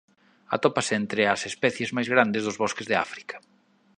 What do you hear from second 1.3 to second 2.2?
as especies máis